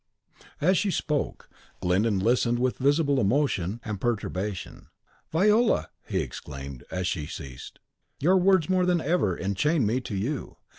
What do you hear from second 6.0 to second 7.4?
he exclaimed, as she